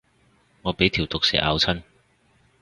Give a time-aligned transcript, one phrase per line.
[0.63, 1.83] 我俾條毒蛇咬親